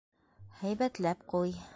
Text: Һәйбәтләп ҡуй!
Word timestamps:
Һәйбәтләп 0.61 1.23
ҡуй! 1.35 1.57